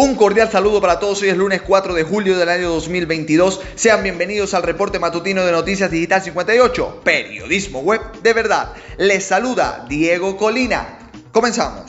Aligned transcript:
Un 0.00 0.14
cordial 0.14 0.48
saludo 0.48 0.80
para 0.80 1.00
todos. 1.00 1.22
Hoy 1.22 1.30
es 1.30 1.36
lunes 1.36 1.60
4 1.60 1.92
de 1.92 2.04
julio 2.04 2.38
del 2.38 2.48
año 2.48 2.68
2022. 2.68 3.60
Sean 3.74 4.04
bienvenidos 4.04 4.54
al 4.54 4.62
reporte 4.62 5.00
matutino 5.00 5.44
de 5.44 5.50
Noticias 5.50 5.90
Digital 5.90 6.22
58, 6.22 7.00
periodismo 7.02 7.80
web 7.80 8.00
de 8.22 8.32
verdad. 8.32 8.74
Les 8.96 9.24
saluda 9.24 9.86
Diego 9.88 10.36
Colina. 10.36 11.10
Comenzamos. 11.32 11.82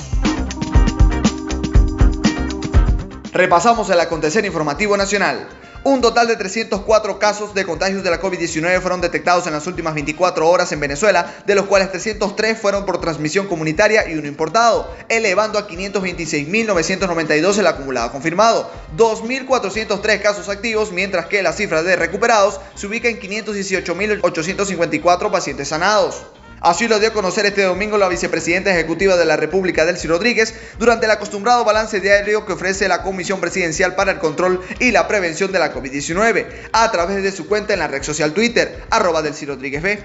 Repasamos 3.31 3.87
el 3.91 3.99
acontecer 3.99 4.43
informativo 4.43 4.97
nacional. 4.97 5.47
Un 5.85 6.01
total 6.01 6.27
de 6.27 6.35
304 6.35 7.19
casos 7.19 7.53
de 7.53 7.63
contagios 7.63 8.03
de 8.03 8.09
la 8.09 8.19
COVID-19 8.19 8.81
fueron 8.81 8.99
detectados 8.99 9.47
en 9.47 9.53
las 9.53 9.65
últimas 9.65 9.93
24 9.93 10.45
horas 10.45 10.73
en 10.73 10.81
Venezuela, 10.81 11.33
de 11.45 11.55
los 11.55 11.67
cuales 11.67 11.89
303 11.89 12.59
fueron 12.59 12.85
por 12.85 12.99
transmisión 12.99 13.47
comunitaria 13.47 14.09
y 14.09 14.15
uno 14.15 14.27
importado, 14.27 14.93
elevando 15.07 15.57
a 15.57 15.69
526.992 15.69 17.59
el 17.59 17.67
acumulado 17.67 18.11
confirmado, 18.11 18.69
2.403 18.97 20.21
casos 20.21 20.49
activos, 20.49 20.91
mientras 20.91 21.27
que 21.27 21.41
la 21.41 21.53
cifra 21.53 21.81
de 21.81 21.95
recuperados 21.95 22.59
se 22.75 22.87
ubica 22.87 23.07
en 23.07 23.21
518.854 23.21 25.31
pacientes 25.31 25.69
sanados. 25.69 26.25
Así 26.61 26.87
lo 26.87 26.99
dio 26.99 27.09
a 27.09 27.13
conocer 27.13 27.45
este 27.45 27.63
domingo 27.63 27.97
la 27.97 28.09
vicepresidenta 28.09 28.71
ejecutiva 28.71 29.15
de 29.15 29.25
la 29.25 29.37
República, 29.37 29.85
Delcy 29.85 30.07
Rodríguez, 30.07 30.53
durante 30.77 31.05
el 31.05 31.11
acostumbrado 31.11 31.63
balance 31.63 31.99
diario 31.99 32.45
que 32.45 32.53
ofrece 32.53 32.87
la 32.87 33.01
Comisión 33.01 33.39
Presidencial 33.39 33.95
para 33.95 34.11
el 34.11 34.19
Control 34.19 34.61
y 34.79 34.91
la 34.91 35.07
Prevención 35.07 35.51
de 35.51 35.59
la 35.59 35.73
COVID-19, 35.73 36.47
a 36.73 36.91
través 36.91 37.23
de 37.23 37.31
su 37.31 37.47
cuenta 37.47 37.73
en 37.73 37.79
la 37.79 37.87
red 37.87 38.03
social 38.03 38.33
Twitter, 38.33 38.83
arroba 38.89 39.21
Delcy 39.21 39.45
Rodríguez 39.45 39.81
B. 39.81 39.99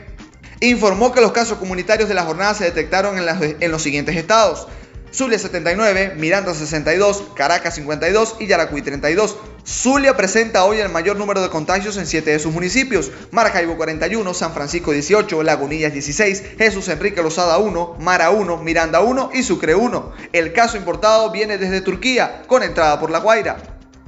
Informó 0.60 1.12
que 1.12 1.20
los 1.20 1.32
casos 1.32 1.58
comunitarios 1.58 2.08
de 2.08 2.14
la 2.14 2.22
jornada 2.22 2.55
se 2.55 2.64
detectaron 2.64 3.18
en, 3.18 3.56
en 3.60 3.70
los 3.70 3.82
siguientes 3.82 4.16
estados. 4.16 4.69
Zulia 5.12 5.38
79, 5.38 6.14
Miranda 6.16 6.55
62, 6.55 7.22
Caracas 7.36 7.75
52 7.77 8.36
y 8.41 8.47
Yaracuy 8.47 8.82
32. 8.82 9.36
Zulia 9.66 10.14
presenta 10.14 10.66
hoy 10.66 10.78
el 10.80 10.90
mayor 10.90 11.16
número 11.16 11.40
de 11.40 11.48
contagios 11.48 11.96
en 11.96 12.06
7 12.06 12.32
de 12.32 12.38
sus 12.38 12.52
municipios. 12.52 13.10
Maracaibo 13.30 13.78
41, 13.78 14.34
San 14.34 14.52
Francisco 14.52 14.92
18, 14.92 15.42
Lagunillas 15.42 15.94
16, 15.94 16.42
Jesús 16.58 16.88
Enrique 16.88 17.22
Lozada 17.22 17.56
1, 17.56 17.96
Mara 17.98 18.28
1, 18.30 18.58
Miranda 18.58 19.00
1 19.00 19.30
y 19.32 19.42
Sucre 19.42 19.74
1. 19.74 20.12
El 20.34 20.52
caso 20.52 20.76
importado 20.76 21.30
viene 21.30 21.56
desde 21.56 21.80
Turquía, 21.80 22.42
con 22.46 22.62
entrada 22.62 23.00
por 23.00 23.10
La 23.10 23.20
Guaira. 23.20 23.56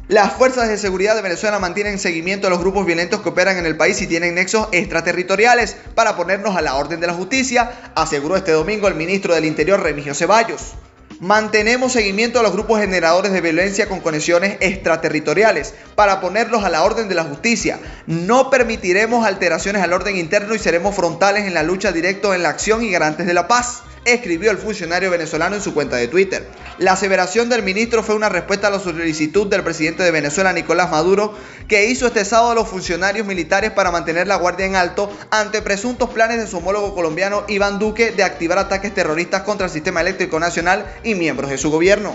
Las 0.08 0.34
fuerzas 0.34 0.68
de 0.68 0.77
seguridad 0.77 1.16
de 1.16 1.22
Venezuela 1.22 1.58
mantienen 1.58 1.98
seguimiento 1.98 2.48
a 2.48 2.50
los 2.50 2.60
grupos 2.60 2.84
violentos 2.84 3.22
que 3.22 3.30
operan 3.30 3.56
en 3.56 3.64
el 3.64 3.78
país 3.78 4.00
y 4.02 4.06
tienen 4.06 4.34
nexos 4.34 4.68
extraterritoriales 4.72 5.74
para 5.94 6.16
ponernos 6.16 6.54
a 6.54 6.60
la 6.60 6.74
orden 6.74 7.00
de 7.00 7.06
la 7.06 7.14
justicia, 7.14 7.92
aseguró 7.94 8.36
este 8.36 8.52
domingo 8.52 8.88
el 8.88 8.94
ministro 8.94 9.34
del 9.34 9.46
Interior 9.46 9.82
Remigio 9.82 10.14
Ceballos. 10.14 10.74
Mantenemos 11.20 11.92
seguimiento 11.92 12.39
a 12.39 12.42
los 12.42 12.53
grupos 12.53 12.78
generadores 12.78 13.33
de 13.33 13.41
violencia 13.41 13.89
con 13.89 14.00
conexiones 14.00 14.59
extraterritoriales 14.61 15.73
para 15.95 16.20
ponerlos 16.20 16.62
a 16.62 16.69
la 16.69 16.83
orden 16.83 17.08
de 17.08 17.14
la 17.14 17.25
justicia. 17.25 17.81
No 18.06 18.50
permitiremos 18.50 19.25
alteraciones 19.25 19.83
al 19.83 19.95
orden 19.95 20.17
interno 20.17 20.55
y 20.55 20.58
seremos 20.58 20.95
frontales 20.95 21.47
en 21.47 21.55
la 21.55 21.62
lucha 21.62 21.91
directa 21.91 22.34
en 22.34 22.42
la 22.42 22.50
acción 22.50 22.83
y 22.83 22.91
garantes 22.91 23.27
de 23.27 23.33
la 23.33 23.48
paz 23.48 23.83
escribió 24.06 24.52
el 24.52 24.58
funcionario 24.58 25.10
venezolano 25.10 25.56
en 25.56 25.62
su 25.62 25.74
cuenta 25.74 25.96
de 25.96 26.08
Twitter. 26.08 26.46
La 26.78 26.92
aseveración 26.92 27.48
del 27.48 27.62
ministro 27.62 28.02
fue 28.02 28.14
una 28.14 28.28
respuesta 28.28 28.68
a 28.68 28.70
la 28.70 28.78
solicitud 28.78 29.48
del 29.48 29.64
presidente 29.64 30.04
de 30.04 30.12
Venezuela, 30.12 30.52
Nicolás 30.52 30.90
Maduro, 30.90 31.34
que 31.68 31.90
hizo 31.90 32.06
este 32.06 32.24
sábado 32.24 32.52
a 32.52 32.54
los 32.54 32.68
funcionarios 32.68 33.27
militares 33.27 33.72
para 33.72 33.90
mantener 33.90 34.28
la 34.28 34.36
guardia 34.36 34.66
en 34.66 34.77
alto 34.77 35.10
ante 35.30 35.60
presuntos 35.60 36.10
planes 36.10 36.38
de 36.38 36.46
su 36.46 36.58
homólogo 36.58 36.94
colombiano 36.94 37.44
Iván 37.48 37.78
Duque 37.78 38.12
de 38.12 38.22
activar 38.22 38.58
ataques 38.58 38.94
terroristas 38.94 39.42
contra 39.42 39.66
el 39.66 39.72
sistema 39.72 40.00
eléctrico 40.00 40.38
nacional 40.38 40.86
y 41.02 41.16
miembros 41.16 41.50
de 41.50 41.58
su 41.58 41.70
gobierno. 41.70 42.14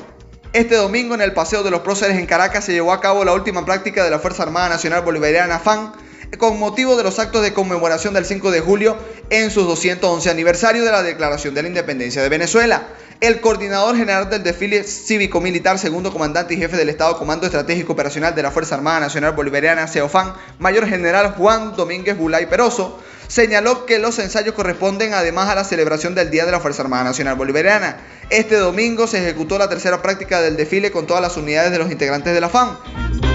Este 0.53 0.75
domingo 0.75 1.15
en 1.15 1.21
el 1.21 1.33
Paseo 1.33 1.63
de 1.63 1.71
los 1.71 1.81
Próceres 1.81 2.17
en 2.17 2.25
Caracas 2.25 2.65
se 2.65 2.73
llevó 2.73 2.93
a 2.93 3.01
cabo 3.01 3.25
la 3.25 3.33
última 3.33 3.65
práctica 3.65 4.03
de 4.03 4.11
la 4.11 4.19
Fuerza 4.19 4.43
Armada 4.43 4.69
Nacional 4.69 5.01
Bolivariana 5.01 5.59
FAN 5.59 5.93
con 6.37 6.59
motivo 6.59 6.95
de 6.95 7.03
los 7.03 7.19
actos 7.19 7.41
de 7.41 7.53
conmemoración 7.53 8.13
del 8.13 8.25
5 8.25 8.51
de 8.51 8.61
julio 8.61 8.97
en 9.31 9.49
su 9.49 9.63
211 9.63 10.29
aniversario 10.29 10.83
de 10.83 10.91
la 10.91 11.01
Declaración 11.01 11.53
de 11.53 11.61
la 11.61 11.69
Independencia 11.69 12.21
de 12.21 12.27
Venezuela. 12.27 12.89
El 13.21 13.39
coordinador 13.39 13.95
general 13.95 14.29
del 14.29 14.43
desfile 14.43 14.83
cívico-militar, 14.83 15.79
segundo 15.79 16.11
comandante 16.11 16.53
y 16.53 16.57
jefe 16.57 16.75
del 16.75 16.89
Estado 16.89 17.17
Comando 17.17 17.45
Estratégico 17.45 17.93
Operacional 17.93 18.35
de 18.35 18.43
la 18.43 18.51
Fuerza 18.51 18.75
Armada 18.75 18.99
Nacional 18.99 19.31
Bolivariana, 19.31 19.87
CEOFAN, 19.87 20.33
mayor 20.59 20.85
general 20.85 21.35
Juan 21.37 21.77
Domínguez 21.77 22.17
Bulay 22.17 22.47
Peroso, 22.47 22.99
señaló 23.29 23.85
que 23.85 23.99
los 23.99 24.19
ensayos 24.19 24.53
corresponden 24.53 25.13
además 25.13 25.47
a 25.47 25.55
la 25.55 25.63
celebración 25.63 26.13
del 26.13 26.29
Día 26.29 26.45
de 26.45 26.51
la 26.51 26.59
Fuerza 26.59 26.81
Armada 26.81 27.05
Nacional 27.05 27.35
Bolivariana. 27.35 28.01
Este 28.29 28.57
domingo 28.57 29.07
se 29.07 29.19
ejecutó 29.19 29.57
la 29.57 29.69
tercera 29.69 30.01
práctica 30.01 30.41
del 30.41 30.57
desfile 30.57 30.91
con 30.91 31.07
todas 31.07 31.21
las 31.21 31.37
unidades 31.37 31.71
de 31.71 31.77
los 31.77 31.89
integrantes 31.89 32.33
de 32.33 32.41
la 32.41 32.49
FAN. 32.49 33.30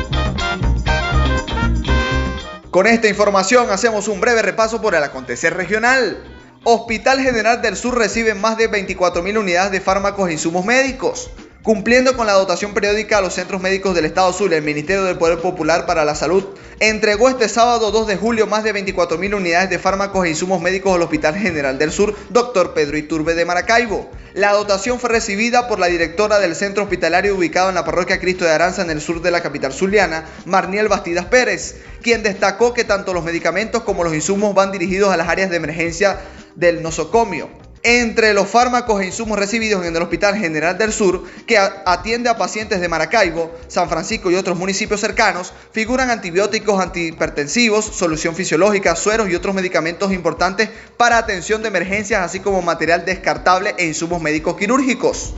Con 2.77 2.87
esta 2.87 3.09
información 3.09 3.71
hacemos 3.71 4.07
un 4.07 4.21
breve 4.21 4.43
repaso 4.43 4.83
por 4.83 4.95
el 4.95 5.03
acontecer 5.03 5.55
regional. 5.55 6.23
Hospital 6.63 7.23
General 7.23 7.63
del 7.63 7.75
Sur 7.75 7.97
recibe 7.97 8.35
más 8.35 8.59
de 8.59 8.71
24.000 8.71 9.39
unidades 9.39 9.73
de 9.73 9.81
fármacos 9.81 10.29
e 10.29 10.35
insumos 10.35 10.67
médicos. 10.67 11.31
Cumpliendo 11.67 12.17
con 12.17 12.29
la 12.29 12.35
dotación 12.35 12.75
periódica 12.75 13.19
a 13.19 13.21
los 13.21 13.35
centros 13.35 13.61
médicos 13.61 13.93
del 13.97 14.05
Estado 14.05 14.33
Sur, 14.33 14.55
el 14.55 14.63
Ministerio 14.63 15.03
del 15.03 15.19
Poder 15.19 15.41
Popular 15.41 15.85
para 15.85 16.05
la 16.05 16.15
Salud 16.15 16.45
entregó 16.79 17.29
este 17.29 17.49
sábado 17.49 17.91
2 17.91 18.07
de 18.07 18.17
julio 18.17 18.47
más 18.47 18.63
de 18.63 18.73
24.000 18.73 19.35
unidades 19.35 19.69
de 19.69 19.81
fármacos 19.81 20.25
e 20.25 20.29
insumos 20.29 20.63
médicos 20.63 20.95
al 20.95 21.03
Hospital 21.03 21.35
General 21.35 21.77
del 21.77 21.91
Sur, 21.91 22.15
Dr. 22.31 22.73
Pedro 22.73 22.97
Iturbe 22.97 23.35
de 23.35 23.45
Maracaibo. 23.45 24.09
La 24.33 24.53
dotación 24.53 25.01
fue 25.01 25.11
recibida 25.11 25.67
por 25.67 25.81
la 25.81 25.89
directora 25.89 26.39
del 26.39 26.55
centro 26.55 26.85
hospitalario 26.85 27.35
ubicado 27.35 27.69
en 27.69 27.75
la 27.75 27.85
parroquia 27.85 28.21
Cristo 28.21 28.45
de 28.45 28.53
Aranza 28.53 28.83
en 28.83 28.91
el 28.91 29.01
sur 29.01 29.21
de 29.21 29.33
la 29.33 29.43
capital 29.43 29.73
zuliana, 29.73 30.25
Marniel 30.45 30.87
Bastidas 30.87 31.25
Pérez, 31.25 31.79
quien 32.01 32.23
destacó 32.23 32.75
que 32.75 32.85
tanto 32.85 33.13
los 33.13 33.25
medicamentos 33.25 33.83
como 33.83 34.05
los 34.05 34.15
insumos 34.15 34.55
van 34.55 34.71
dirigidos 34.71 35.13
a 35.13 35.17
las 35.17 35.29
áreas 35.29 35.51
de 35.51 35.57
emergencia 35.57 36.21
del 36.55 36.81
nosocomio. 36.81 37.66
Entre 37.89 38.35
los 38.35 38.49
fármacos 38.49 39.01
e 39.01 39.07
insumos 39.07 39.39
recibidos 39.39 39.87
en 39.87 39.95
el 39.95 40.03
Hospital 40.03 40.37
General 40.37 40.77
del 40.77 40.93
Sur, 40.93 41.23
que 41.47 41.57
atiende 41.57 42.29
a 42.29 42.37
pacientes 42.37 42.81
de 42.81 42.89
Maracaibo, 42.89 43.55
San 43.69 43.89
Francisco 43.89 44.29
y 44.29 44.35
otros 44.35 44.59
municipios 44.59 45.01
cercanos, 45.01 45.53
figuran 45.71 46.11
antibióticos 46.11 46.81
antihipertensivos, 46.81 47.85
solución 47.85 48.35
fisiológica, 48.35 48.97
sueros 48.97 49.29
y 49.29 49.37
otros 49.37 49.55
medicamentos 49.55 50.11
importantes 50.11 50.69
para 50.97 51.17
atención 51.17 51.63
de 51.63 51.69
emergencias, 51.69 52.25
así 52.25 52.41
como 52.41 52.61
material 52.61 53.05
descartable 53.05 53.77
e 53.79 53.87
insumos 53.87 54.21
médicos 54.21 54.57
quirúrgicos. 54.57 55.35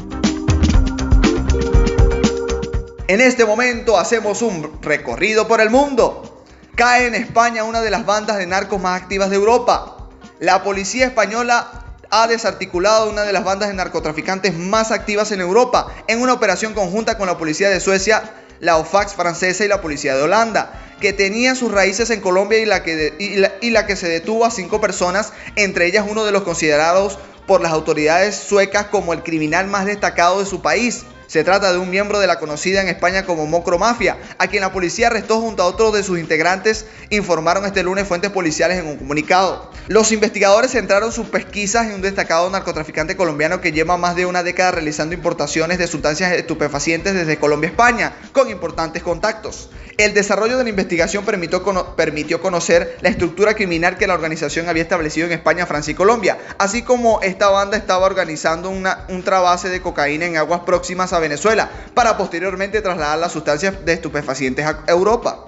En 3.08 3.20
este 3.20 3.44
momento 3.44 3.98
hacemos 3.98 4.40
un 4.40 4.80
recorrido 4.80 5.46
por 5.46 5.60
el 5.60 5.68
mundo. 5.68 6.46
Cae 6.76 7.08
en 7.08 7.14
España 7.14 7.64
una 7.64 7.82
de 7.82 7.90
las 7.90 8.06
bandas 8.06 8.38
de 8.38 8.46
narcos 8.46 8.80
más 8.80 9.02
activas 9.02 9.28
de 9.28 9.36
Europa. 9.36 10.08
La 10.40 10.62
policía 10.62 11.04
española 11.04 11.77
ha 12.10 12.26
desarticulado 12.26 13.10
una 13.10 13.22
de 13.22 13.32
las 13.32 13.44
bandas 13.44 13.68
de 13.68 13.74
narcotraficantes 13.74 14.56
más 14.56 14.90
activas 14.90 15.32
en 15.32 15.40
Europa 15.40 15.88
en 16.06 16.20
una 16.20 16.32
operación 16.32 16.74
conjunta 16.74 17.18
con 17.18 17.26
la 17.26 17.38
policía 17.38 17.70
de 17.70 17.80
Suecia, 17.80 18.22
la 18.60 18.76
OFAX 18.76 19.14
francesa 19.14 19.64
y 19.64 19.68
la 19.68 19.80
policía 19.80 20.16
de 20.16 20.22
Holanda, 20.22 20.72
que 21.00 21.12
tenía 21.12 21.54
sus 21.54 21.70
raíces 21.70 22.10
en 22.10 22.20
Colombia 22.20 22.58
y 22.58 22.66
la 22.66 22.82
que, 22.82 23.14
y 23.60 23.70
la 23.70 23.86
que 23.86 23.96
se 23.96 24.08
detuvo 24.08 24.44
a 24.44 24.50
cinco 24.50 24.80
personas, 24.80 25.32
entre 25.56 25.86
ellas 25.86 26.06
uno 26.08 26.24
de 26.24 26.32
los 26.32 26.42
considerados 26.42 27.18
por 27.46 27.60
las 27.60 27.72
autoridades 27.72 28.36
suecas 28.36 28.86
como 28.86 29.12
el 29.12 29.22
criminal 29.22 29.68
más 29.68 29.86
destacado 29.86 30.40
de 30.40 30.46
su 30.46 30.60
país. 30.60 31.04
Se 31.28 31.44
trata 31.44 31.70
de 31.72 31.78
un 31.78 31.90
miembro 31.90 32.20
de 32.20 32.26
la 32.26 32.38
conocida 32.38 32.80
en 32.80 32.88
España 32.88 33.26
como 33.26 33.44
Mocro 33.44 33.78
Mafia, 33.78 34.16
a 34.38 34.46
quien 34.46 34.62
la 34.62 34.72
policía 34.72 35.08
arrestó 35.08 35.42
junto 35.42 35.62
a 35.62 35.66
otros 35.66 35.92
de 35.92 36.02
sus 36.02 36.18
integrantes, 36.18 36.86
informaron 37.10 37.66
este 37.66 37.82
lunes 37.82 38.08
fuentes 38.08 38.30
policiales 38.30 38.78
en 38.78 38.86
un 38.86 38.96
comunicado. 38.96 39.70
Los 39.88 40.10
investigadores 40.10 40.70
centraron 40.70 41.12
sus 41.12 41.26
pesquisas 41.26 41.86
en 41.86 41.96
un 41.96 42.00
destacado 42.00 42.48
narcotraficante 42.48 43.14
colombiano 43.14 43.60
que 43.60 43.72
lleva 43.72 43.98
más 43.98 44.16
de 44.16 44.24
una 44.24 44.42
década 44.42 44.70
realizando 44.70 45.14
importaciones 45.14 45.76
de 45.76 45.86
sustancias 45.86 46.32
estupefacientes 46.32 47.12
desde 47.12 47.38
Colombia 47.38 47.68
a 47.68 47.72
España, 47.72 48.16
con 48.32 48.48
importantes 48.48 49.02
contactos. 49.02 49.68
El 49.98 50.14
desarrollo 50.14 50.56
de 50.56 50.62
la 50.62 50.70
investigación 50.70 51.24
permitió, 51.24 51.62
permitió, 51.96 52.40
conocer 52.40 52.96
la 53.00 53.08
estructura 53.08 53.54
criminal 53.54 53.98
que 53.98 54.06
la 54.06 54.14
organización 54.14 54.68
había 54.68 54.84
establecido 54.84 55.26
en 55.26 55.32
España, 55.32 55.66
Francia 55.66 55.90
y 55.90 55.94
Colombia, 55.94 56.38
así 56.56 56.82
como 56.82 57.20
esta 57.20 57.48
banda 57.48 57.76
estaba 57.76 58.06
organizando 58.06 58.70
un 58.70 59.22
trabase 59.24 59.68
de 59.68 59.82
cocaína 59.82 60.24
en 60.26 60.36
aguas 60.36 60.60
próximas 60.60 61.12
a 61.12 61.17
Venezuela, 61.20 61.70
para 61.94 62.16
posteriormente 62.16 62.80
trasladar 62.80 63.18
las 63.18 63.32
sustancias 63.32 63.84
de 63.84 63.92
estupefacientes 63.92 64.66
a 64.66 64.84
Europa. 64.86 65.46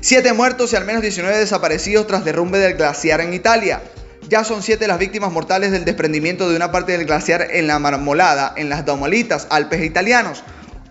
Siete 0.00 0.32
muertos 0.32 0.72
y 0.72 0.76
al 0.76 0.84
menos 0.84 1.02
19 1.02 1.36
desaparecidos 1.36 2.06
tras 2.06 2.24
derrumbe 2.24 2.58
del 2.58 2.74
glaciar 2.74 3.20
en 3.20 3.34
Italia. 3.34 3.82
Ya 4.28 4.44
son 4.44 4.62
siete 4.62 4.86
las 4.86 4.98
víctimas 4.98 5.32
mortales 5.32 5.72
del 5.72 5.84
desprendimiento 5.84 6.48
de 6.48 6.56
una 6.56 6.70
parte 6.70 6.92
del 6.92 7.06
glaciar 7.06 7.48
en 7.50 7.66
la 7.66 7.78
Marmolada, 7.78 8.52
en 8.56 8.68
las 8.68 8.84
Domolitas, 8.84 9.46
Alpes 9.50 9.82
italianos. 9.82 10.44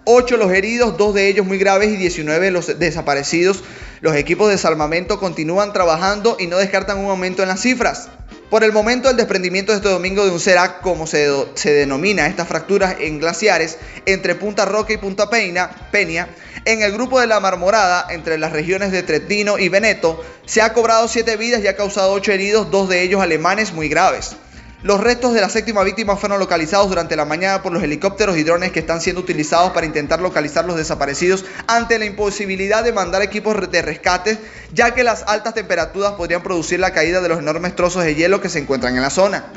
Ocho 0.03 0.37
los 0.37 0.51
heridos, 0.51 0.97
dos 0.97 1.13
de 1.13 1.27
ellos 1.27 1.45
muy 1.45 1.57
graves 1.57 1.89
y 1.89 1.97
19 1.97 2.51
los 2.51 2.79
desaparecidos. 2.79 3.63
Los 4.01 4.15
equipos 4.15 4.49
de 4.49 4.57
salvamento 4.57 5.19
continúan 5.19 5.71
trabajando 5.71 6.37
y 6.39 6.47
no 6.47 6.57
descartan 6.57 6.97
un 6.97 7.09
aumento 7.09 7.43
en 7.43 7.49
las 7.49 7.61
cifras. 7.61 8.09
Por 8.49 8.63
el 8.63 8.71
momento, 8.71 9.09
el 9.09 9.17
desprendimiento 9.17 9.73
de 9.73 9.79
este 9.79 9.89
domingo 9.89 10.23
de 10.23 10.31
un 10.31 10.39
Serac, 10.39 10.79
como 10.79 11.05
se, 11.05 11.27
se 11.55 11.73
denomina 11.73 12.27
estas 12.27 12.47
fracturas 12.47 12.95
en 12.99 13.19
glaciares, 13.19 13.77
entre 14.05 14.35
Punta 14.35 14.63
Roca 14.63 14.93
y 14.93 14.97
Punta 14.97 15.29
Peña, 15.29 15.69
Peña, 15.91 16.29
en 16.63 16.81
el 16.81 16.93
grupo 16.93 17.19
de 17.19 17.27
la 17.27 17.41
Marmorada, 17.41 18.07
entre 18.09 18.37
las 18.37 18.53
regiones 18.53 18.93
de 18.93 19.03
Tretino 19.03 19.57
y 19.59 19.67
Veneto, 19.67 20.23
se 20.45 20.61
ha 20.61 20.71
cobrado 20.71 21.09
siete 21.09 21.35
vidas 21.35 21.61
y 21.61 21.67
ha 21.67 21.75
causado 21.75 22.13
ocho 22.13 22.31
heridos, 22.31 22.71
dos 22.71 22.87
de 22.87 23.01
ellos 23.01 23.21
alemanes 23.21 23.73
muy 23.73 23.89
graves. 23.89 24.37
Los 24.87 25.01
restos 25.01 25.33
de 25.33 25.41
la 25.41 25.49
séptima 25.49 25.83
víctima 25.83 26.15
fueron 26.15 26.39
localizados 26.39 26.87
durante 26.87 27.17
la 27.17 27.25
mañana 27.25 27.61
por 27.61 27.73
los 27.73 27.83
helicópteros 27.83 28.37
y 28.37 28.43
drones 28.43 28.71
que 28.71 28.79
están 28.79 29.01
siendo 29.01 29.19
utilizados 29.19 29.73
para 29.73 29.85
intentar 29.85 30.21
localizar 30.21 30.63
los 30.63 30.77
desaparecidos 30.77 31.43
ante 31.67 31.99
la 31.99 32.05
imposibilidad 32.05 32.85
de 32.85 32.93
mandar 32.93 33.21
equipos 33.21 33.69
de 33.69 33.81
rescate, 33.81 34.37
ya 34.71 34.93
que 34.93 35.03
las 35.03 35.23
altas 35.23 35.55
temperaturas 35.55 36.13
podrían 36.13 36.41
producir 36.41 36.79
la 36.79 36.93
caída 36.93 37.19
de 37.19 37.27
los 37.27 37.39
enormes 37.39 37.75
trozos 37.75 38.05
de 38.05 38.15
hielo 38.15 38.39
que 38.39 38.47
se 38.47 38.59
encuentran 38.59 38.95
en 38.95 39.01
la 39.01 39.09
zona. 39.09 39.51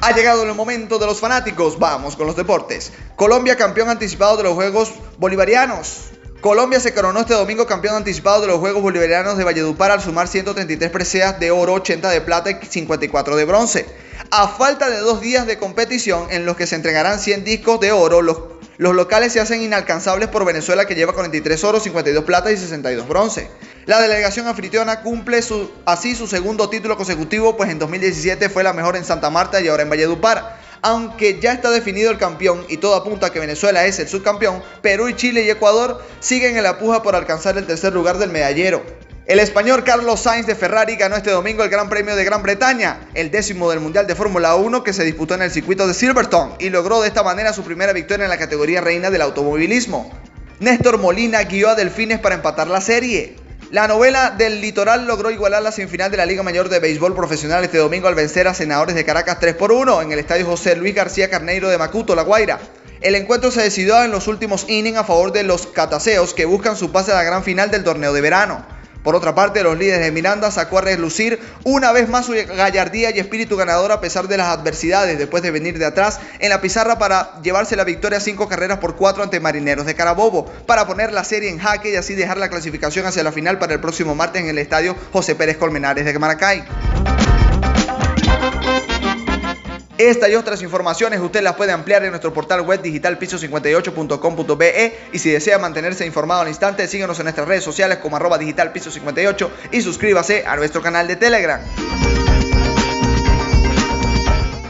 Ha 0.00 0.12
llegado 0.12 0.44
el 0.44 0.54
momento 0.54 1.00
de 1.00 1.06
los 1.06 1.18
fanáticos, 1.18 1.76
vamos 1.80 2.14
con 2.14 2.28
los 2.28 2.36
deportes. 2.36 2.92
Colombia 3.16 3.56
campeón 3.56 3.88
anticipado 3.88 4.36
de 4.36 4.44
los 4.44 4.54
Juegos 4.54 4.92
Bolivarianos. 5.18 6.15
Colombia 6.40 6.78
se 6.80 6.92
coronó 6.92 7.20
este 7.20 7.34
domingo 7.34 7.66
campeón 7.66 7.96
anticipado 7.96 8.42
de 8.42 8.46
los 8.46 8.58
Juegos 8.58 8.82
Bolivarianos 8.82 9.38
de 9.38 9.44
Valledupar 9.44 9.90
al 9.90 10.02
sumar 10.02 10.28
133 10.28 10.90
preseas 10.90 11.40
de 11.40 11.50
oro, 11.50 11.72
80 11.74 12.10
de 12.10 12.20
plata 12.20 12.50
y 12.50 12.58
54 12.64 13.36
de 13.36 13.44
bronce. 13.44 13.86
A 14.30 14.46
falta 14.48 14.90
de 14.90 14.98
dos 14.98 15.20
días 15.20 15.46
de 15.46 15.58
competición 15.58 16.28
en 16.30 16.44
los 16.44 16.56
que 16.56 16.66
se 16.66 16.76
entregarán 16.76 17.20
100 17.20 17.44
discos 17.44 17.80
de 17.80 17.92
oro, 17.92 18.20
los, 18.22 18.38
locales 18.78 19.32
se 19.32 19.40
hacen 19.40 19.62
inalcanzables 19.62 20.28
por 20.28 20.44
Venezuela 20.44 20.84
que 20.84 20.94
lleva 20.94 21.14
43 21.14 21.64
oro, 21.64 21.80
52 21.80 22.24
plata 22.24 22.52
y 22.52 22.56
62 22.56 23.08
bronce. 23.08 23.48
La 23.86 24.00
delegación 24.00 24.46
anfitriona 24.46 25.00
cumple 25.00 25.40
así 25.86 26.14
su 26.14 26.26
segundo 26.26 26.68
título 26.68 26.96
consecutivo, 26.96 27.56
pues 27.56 27.70
en 27.70 27.78
2017 27.78 28.50
fue 28.50 28.62
la 28.62 28.74
mejor 28.74 28.96
en 28.96 29.04
Santa 29.04 29.30
Marta 29.30 29.60
y 29.60 29.68
ahora 29.68 29.84
en 29.84 29.90
Valledupar 29.90 30.65
aunque 30.86 31.40
ya 31.40 31.52
está 31.52 31.72
definido 31.72 32.12
el 32.12 32.16
campeón 32.16 32.64
y 32.68 32.76
todo 32.76 32.94
apunta 32.94 33.26
a 33.26 33.30
que 33.32 33.40
Venezuela 33.40 33.86
es 33.86 33.98
el 33.98 34.06
subcampeón, 34.06 34.62
Perú 34.82 35.08
y 35.08 35.16
Chile 35.16 35.42
y 35.42 35.50
Ecuador 35.50 36.00
siguen 36.20 36.56
en 36.56 36.62
la 36.62 36.78
puja 36.78 37.02
por 37.02 37.16
alcanzar 37.16 37.58
el 37.58 37.66
tercer 37.66 37.92
lugar 37.92 38.18
del 38.18 38.30
medallero. 38.30 38.86
El 39.26 39.40
español 39.40 39.82
Carlos 39.82 40.20
Sainz 40.20 40.46
de 40.46 40.54
Ferrari 40.54 40.94
ganó 40.94 41.16
este 41.16 41.32
domingo 41.32 41.64
el 41.64 41.70
Gran 41.70 41.88
Premio 41.88 42.14
de 42.14 42.24
Gran 42.24 42.44
Bretaña, 42.44 43.00
el 43.14 43.32
décimo 43.32 43.68
del 43.68 43.80
Mundial 43.80 44.06
de 44.06 44.14
Fórmula 44.14 44.54
1 44.54 44.84
que 44.84 44.92
se 44.92 45.02
disputó 45.02 45.34
en 45.34 45.42
el 45.42 45.50
circuito 45.50 45.88
de 45.88 45.94
Silverstone 45.94 46.54
y 46.60 46.70
logró 46.70 47.02
de 47.02 47.08
esta 47.08 47.24
manera 47.24 47.52
su 47.52 47.64
primera 47.64 47.92
victoria 47.92 48.22
en 48.22 48.30
la 48.30 48.38
categoría 48.38 48.80
reina 48.80 49.10
del 49.10 49.22
automovilismo. 49.22 50.12
Néstor 50.60 50.98
Molina 50.98 51.42
guió 51.42 51.70
a 51.70 51.74
Delfines 51.74 52.20
para 52.20 52.36
empatar 52.36 52.68
la 52.68 52.80
serie. 52.80 53.34
La 53.70 53.88
novela 53.88 54.30
del 54.30 54.60
litoral 54.60 55.08
logró 55.08 55.32
igualar 55.32 55.60
la 55.60 55.72
semifinal 55.72 56.08
de 56.08 56.16
la 56.16 56.24
Liga 56.24 56.44
Mayor 56.44 56.68
de 56.68 56.78
Béisbol 56.78 57.16
Profesional 57.16 57.64
este 57.64 57.78
domingo 57.78 58.06
al 58.06 58.14
vencer 58.14 58.46
a 58.46 58.54
Senadores 58.54 58.94
de 58.94 59.04
Caracas 59.04 59.40
3 59.40 59.56
por 59.56 59.72
1 59.72 60.02
en 60.02 60.12
el 60.12 60.20
estadio 60.20 60.46
José 60.46 60.76
Luis 60.76 60.94
García 60.94 61.28
Carneiro 61.28 61.68
de 61.68 61.76
Macuto, 61.76 62.14
La 62.14 62.22
Guaira. 62.22 62.60
El 63.00 63.16
encuentro 63.16 63.50
se 63.50 63.62
decidió 63.62 64.04
en 64.04 64.12
los 64.12 64.28
últimos 64.28 64.66
innings 64.68 64.98
a 64.98 65.04
favor 65.04 65.32
de 65.32 65.42
los 65.42 65.66
cataseos 65.66 66.32
que 66.32 66.44
buscan 66.44 66.76
su 66.76 66.92
pase 66.92 67.10
a 67.10 67.16
la 67.16 67.24
gran 67.24 67.42
final 67.42 67.72
del 67.72 67.82
torneo 67.82 68.12
de 68.12 68.20
verano. 68.20 68.64
Por 69.06 69.14
otra 69.14 69.36
parte, 69.36 69.62
los 69.62 69.78
líderes 69.78 70.00
de 70.00 70.10
Miranda 70.10 70.50
sacó 70.50 70.78
a 70.78 70.80
relucir 70.80 71.38
una 71.62 71.92
vez 71.92 72.08
más 72.08 72.26
su 72.26 72.32
gallardía 72.32 73.14
y 73.14 73.20
espíritu 73.20 73.56
ganador 73.56 73.92
a 73.92 74.00
pesar 74.00 74.26
de 74.26 74.36
las 74.36 74.48
adversidades 74.48 75.16
después 75.16 75.44
de 75.44 75.52
venir 75.52 75.78
de 75.78 75.84
atrás 75.84 76.18
en 76.40 76.48
la 76.48 76.60
pizarra 76.60 76.98
para 76.98 77.40
llevarse 77.40 77.76
la 77.76 77.84
victoria 77.84 78.18
cinco 78.18 78.48
carreras 78.48 78.78
por 78.78 78.96
cuatro 78.96 79.22
ante 79.22 79.38
Marineros 79.38 79.86
de 79.86 79.94
Carabobo 79.94 80.46
para 80.66 80.88
poner 80.88 81.12
la 81.12 81.22
serie 81.22 81.50
en 81.50 81.60
jaque 81.60 81.92
y 81.92 81.94
así 81.94 82.16
dejar 82.16 82.38
la 82.38 82.48
clasificación 82.48 83.06
hacia 83.06 83.22
la 83.22 83.30
final 83.30 83.60
para 83.60 83.74
el 83.74 83.80
próximo 83.80 84.16
martes 84.16 84.42
en 84.42 84.48
el 84.48 84.58
estadio 84.58 84.96
José 85.12 85.36
Pérez 85.36 85.56
Colmenares 85.56 86.04
de 86.04 86.18
Maracay. 86.18 86.64
Esta 89.98 90.28
y 90.28 90.34
otras 90.34 90.60
informaciones 90.60 91.20
usted 91.20 91.42
las 91.42 91.54
puede 91.54 91.72
ampliar 91.72 92.04
en 92.04 92.10
nuestro 92.10 92.32
portal 92.32 92.60
web 92.60 92.82
digital 92.82 93.18
piso58.com.be 93.18 94.98
y 95.12 95.18
si 95.18 95.30
desea 95.30 95.58
mantenerse 95.58 96.04
informado 96.04 96.42
al 96.42 96.48
instante, 96.48 96.86
síguenos 96.86 97.18
en 97.18 97.24
nuestras 97.24 97.48
redes 97.48 97.64
sociales 97.64 97.98
como 97.98 98.16
arroba 98.16 98.36
digital 98.36 98.72
piso 98.72 98.90
58 98.90 99.50
y 99.72 99.80
suscríbase 99.80 100.44
a 100.46 100.56
nuestro 100.56 100.82
canal 100.82 101.08
de 101.08 101.16
Telegram. 101.16 101.60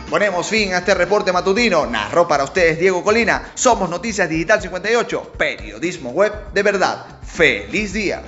Ponemos 0.08 0.46
fin 0.48 0.72
a 0.74 0.78
este 0.78 0.94
reporte 0.94 1.32
matutino. 1.32 1.86
Narró 1.86 2.28
para 2.28 2.44
ustedes 2.44 2.78
Diego 2.78 3.02
Colina. 3.02 3.50
Somos 3.54 3.90
Noticias 3.90 4.28
Digital 4.28 4.62
58, 4.62 5.32
periodismo 5.36 6.10
web 6.10 6.32
de 6.54 6.62
verdad. 6.62 7.04
¡Feliz 7.24 7.92
día! 7.92 8.22